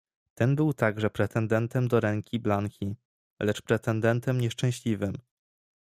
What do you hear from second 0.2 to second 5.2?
"Ten był także pretendentem do ręki Blanki, lecz pretendentem nieszczęśliwym."